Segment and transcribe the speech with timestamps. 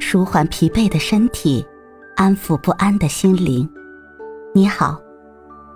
[0.00, 1.64] 舒缓疲惫的身体，
[2.16, 3.68] 安抚不安的心灵。
[4.54, 5.00] 你好，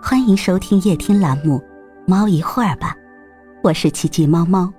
[0.02, 1.58] 欢迎收听夜听栏目
[2.06, 2.94] 《猫一会儿吧》，
[3.62, 4.72] 我是奇迹猫猫。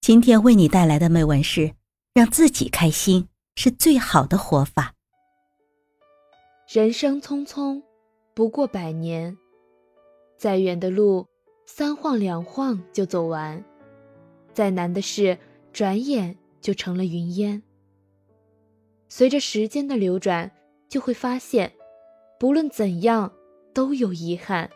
[0.00, 1.72] 今天为你带来的美文是：
[2.12, 4.92] 让自己开心是最好的活法。
[6.72, 7.82] 人生匆匆，
[8.34, 9.36] 不过百年，
[10.38, 11.26] 再远的路，
[11.66, 13.62] 三晃两晃就走完；
[14.52, 15.38] 再难的事，
[15.74, 17.62] 转眼就成了云烟。
[19.10, 20.50] 随着时间的流转，
[20.88, 21.70] 就会发现，
[22.40, 23.30] 不论怎样
[23.74, 24.70] 都有遗憾。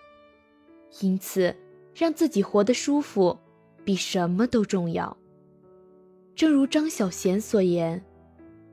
[1.01, 1.57] 因此，
[1.95, 3.39] 让自己活得舒服。
[3.85, 5.17] 比什么都重要。
[6.35, 8.05] 正如张小娴所言：“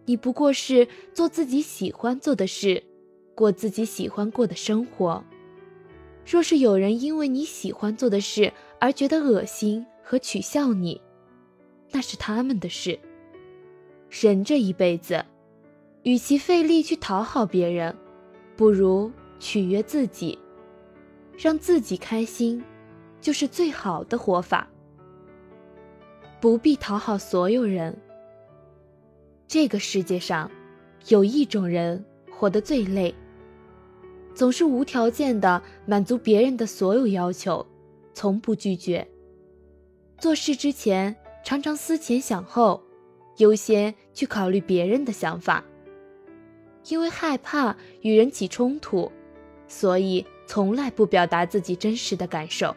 [0.03, 2.83] 你不过是做自己喜欢做的事，
[3.33, 5.23] 过自己喜欢过的生活。
[6.25, 10.99] 若是有人因为你喜欢做的事而觉得恶心和取笑你，
[11.95, 12.99] 那是他们的事。
[14.09, 15.23] 人这一辈子，
[16.03, 17.95] 与其费力去讨好别人，
[18.57, 20.37] 不如取悦自己，
[21.37, 22.61] 让自己开心，
[23.21, 24.67] 就是最好的活法。”
[26.41, 27.97] 不必讨好所有人。
[29.47, 30.51] 这个世界上，
[31.07, 33.15] 有一种人活得最累，
[34.33, 37.65] 总是无条件的满足别人的所有要求，
[38.13, 39.07] 从不拒绝。
[40.19, 42.83] 做事之前常常思前想后，
[43.37, 45.63] 优先去考虑别人的想法。
[46.89, 49.09] 因为害怕与人起冲突，
[49.67, 52.75] 所以从来不表达自己真实的感受。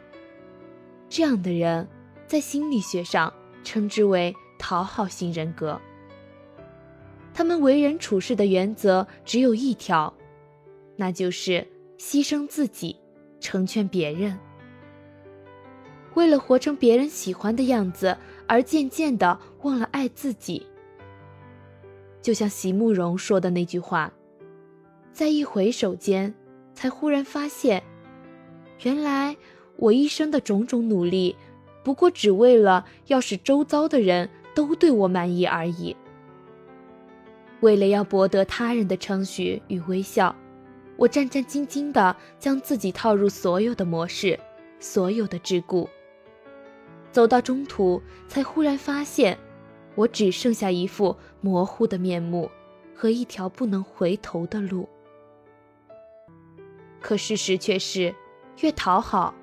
[1.09, 1.89] 这样的人，
[2.29, 3.33] 在心理学上。
[3.65, 5.79] 称之为讨好型人格。
[7.35, 10.15] 他们为人处事的原则只有一条，
[10.97, 11.67] 那就是
[11.99, 12.97] 牺牲自己，
[13.41, 14.39] 成全别人。
[16.15, 18.17] 为了活成别人喜欢的样子，
[18.49, 20.67] 而渐渐的忘了爱自己。
[22.21, 24.13] 就像席慕容说的那句话，
[25.13, 26.35] 在一回首间，
[26.75, 27.83] 才忽然发现，
[28.83, 29.37] 原来
[29.77, 31.37] 我一生的种种努力。
[31.85, 35.97] 不过只为了要使周遭的人都对我满意而已。
[37.61, 40.35] 为了要博得他人的称许与微笑，
[40.97, 44.39] 我战战兢兢地将自己套入所有的模式，
[44.81, 45.89] 所有的桎梏。
[47.11, 49.39] 走到中途，才忽然发现，
[49.95, 52.51] 我只剩下一副模糊的面目
[52.95, 54.89] 和一条不能回头的路。
[57.01, 58.15] 可事实却是，
[58.61, 59.35] 越讨好。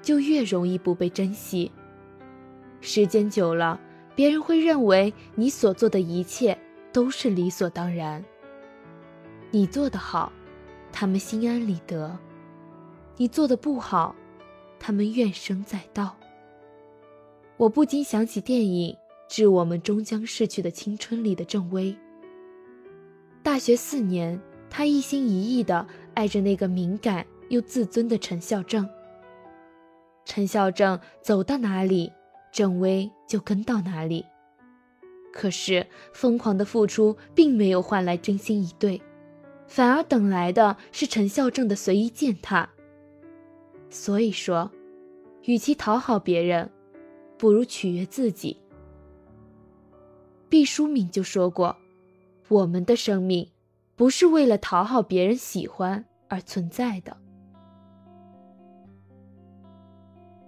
[0.00, 1.70] 就越容易不被珍惜。
[2.80, 3.78] 时间久了，
[4.14, 6.56] 别人会认为你所做的一切
[6.92, 8.24] 都是理所当然。
[9.50, 10.32] 你做得好，
[10.92, 12.16] 他们心安理得；
[13.16, 14.14] 你做的不好，
[14.78, 16.16] 他们怨声载道。
[17.58, 18.92] 我不禁想起电影
[19.26, 21.96] 《致我们终将逝去的青春》里的郑薇。
[23.42, 28.88] 大学四年，他一心一意地爱着那个敏感又自尊的陈孝正。
[30.24, 32.12] 陈孝正走到哪里，
[32.52, 34.24] 郑薇就跟到哪里。
[35.32, 39.02] 可是疯狂的付出并没有换来真心以对，
[39.66, 42.70] 反而等来的是陈孝正的随意践踏。
[43.90, 44.70] 所以说，
[45.42, 46.70] 与其讨好别人，
[47.38, 48.56] 不如取悦自己。
[50.48, 51.76] 毕淑敏就说过
[52.48, 53.48] ：“我们的生命，
[53.94, 57.16] 不是为了讨好别人喜欢而存在的。”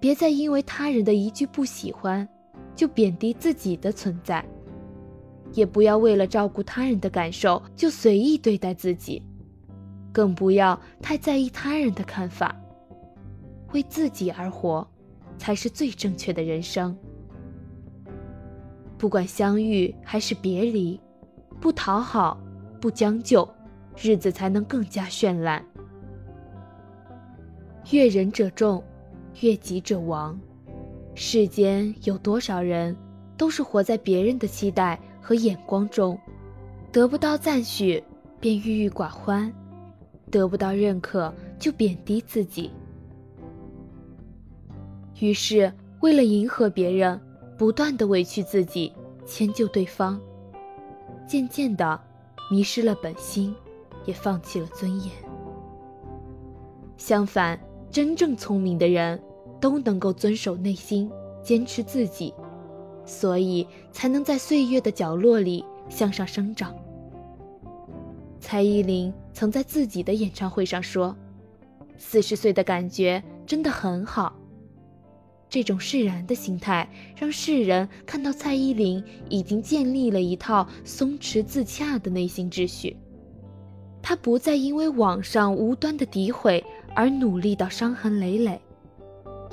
[0.01, 2.27] 别再因为他人的一句不喜欢，
[2.75, 4.43] 就贬低自己的存在；
[5.53, 9.23] 也不要为了照顾他人的感受就随意对待自己，
[10.11, 12.57] 更不要太在意他人的看法。
[13.73, 14.89] 为自己而活，
[15.41, 16.95] 才是最正确的人生。
[18.99, 21.01] 不管相遇还是别离，
[21.59, 22.39] 不讨好，
[22.79, 23.49] 不将就，
[23.97, 25.65] 日子才能更加绚烂。
[27.91, 28.85] 悦人者众。
[29.41, 30.39] 悦己者亡。
[31.15, 32.95] 世间有多少人，
[33.39, 36.19] 都是活在别人的期待和眼光中，
[36.93, 38.03] 得不到赞许
[38.39, 39.51] 便郁郁寡欢，
[40.31, 42.71] 得不到认可就贬低自己。
[45.21, 47.21] 于是，为了迎合别人，
[47.57, 48.93] 不断的委屈自己，
[49.27, 50.21] 迁就对方，
[51.27, 52.01] 渐渐的
[52.51, 53.55] 迷失了本心，
[54.05, 55.13] 也放弃了尊严。
[56.97, 57.59] 相反，
[57.91, 59.21] 真正聪明的人。
[59.61, 61.11] 都能够遵守内心，
[61.43, 62.33] 坚持自己，
[63.05, 66.75] 所以才能在岁月的角落里向上生长。
[68.41, 71.15] 蔡依林曾在自己的演唱会上说
[71.99, 74.33] ：“四十岁的感觉真的很好。”
[75.51, 82.97] 这种释然的心态，让世人看到蔡依林已经建立了一套松弛自洽的内心秩序。
[84.01, 86.65] 她不再因为网上无端的诋毁
[86.95, 88.61] 而努力到伤痕累累，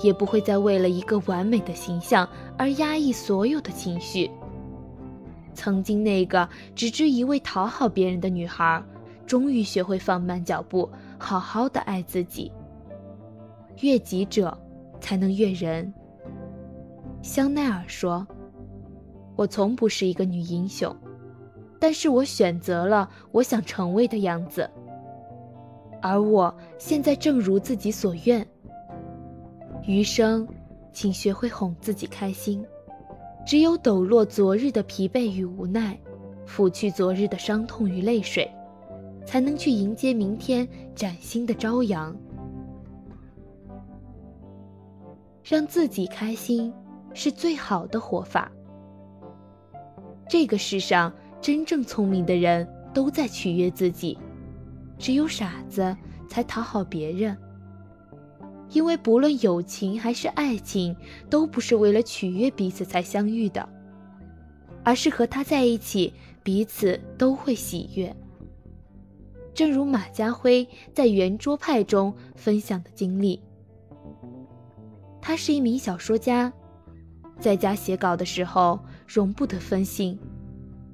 [0.04, 2.30] 也不会再为了一个完美的形象
[2.60, 4.30] 而压抑所有的情绪。
[5.56, 8.84] 曾经那个只知一味讨好别人的女孩，
[9.26, 12.52] 终于学会放慢脚步，好好的爱自己。
[13.82, 14.56] 悦己者。
[15.08, 15.94] 才能悦人。
[17.22, 18.28] 香奈儿说
[19.38, 20.94] ：“我从不是一个女英雄，
[21.80, 24.70] 但是我选择了我想成为的样子。
[26.02, 28.46] 而我现在正如自己所愿。
[29.86, 30.46] 余生，
[30.92, 32.62] 请学会哄自己开心。
[33.46, 35.98] 只有抖落昨日的疲惫与无奈，
[36.46, 38.52] 拂去昨日的伤痛与泪水，
[39.26, 42.14] 才能去迎接明天崭新的朝阳。”
[45.50, 46.74] 让自己开心，
[47.14, 48.52] 是最好的活法。
[50.28, 54.18] 这个世上真正聪明的人都在取悦自己，
[55.00, 55.96] 只有傻子
[56.28, 57.38] 才讨好别人。
[58.72, 60.94] 因为不论友情还是爱情，
[61.30, 63.70] 都不是为了取悦彼此才相遇的，
[64.84, 66.14] 而是和他在一起，
[66.44, 68.14] 彼此都会喜悦。
[69.54, 73.42] 正如马家辉在圆桌派中分享的经历。
[75.28, 76.54] 他是一名小说家，
[77.38, 80.18] 在家写稿的时候容不得分心，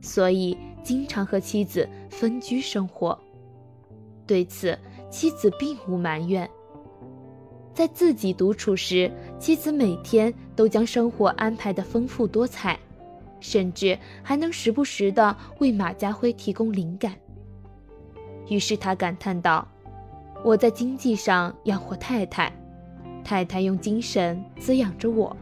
[0.02, 3.16] 所以经常和妻子分居生活。
[4.26, 4.76] 对此，
[5.12, 6.50] 妻子并无埋怨。
[7.76, 12.80] 在自己独处时，妻子每天都将生活安排得丰富多彩，
[13.40, 17.14] 甚至还能时不时地为马家辉提供灵感。
[18.50, 19.68] 于是他感叹道
[20.44, 22.52] ：“我在经济上养活太太。”
[23.24, 25.36] 太太用精神滋养着我。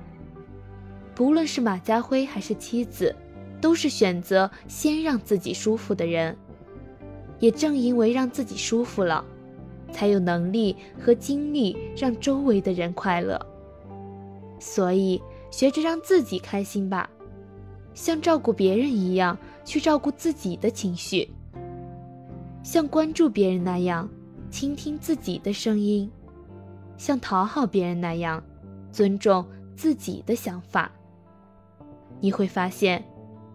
[1.16, 3.16] 不论是马家辉还是妻子，
[3.60, 6.36] 都是选择先让自己舒服的人。
[7.40, 9.26] 也正因为让自己舒服了，
[9.92, 13.40] 才有能力和精力让周围的人快乐。
[14.60, 17.10] 所以，学着让自己开心吧，
[17.96, 19.36] 像照顾别人一样
[19.66, 21.30] 去照顾自己的情绪，
[22.64, 24.08] 像关注别人那样
[24.52, 26.10] 倾听自己的声音。
[27.02, 28.44] 像讨好别人那样，
[28.92, 29.44] 尊重
[29.76, 30.92] 自己的想法。
[32.20, 33.04] 你会发现，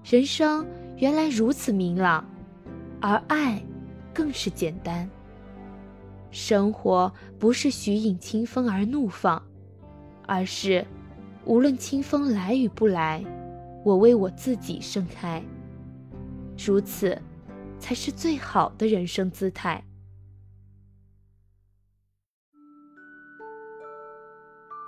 [0.03, 0.67] 人生
[0.97, 2.29] 原来如此明朗，
[3.01, 3.65] 而爱
[4.13, 5.09] 更是简单。
[6.33, 9.41] 生活不是许引清风而怒放，
[10.27, 10.85] 而是
[11.45, 13.25] 无论清风来与不来，
[13.85, 15.41] 我为我自己盛开。
[16.59, 17.17] 如此，
[17.79, 19.85] 才是最好的人生姿态。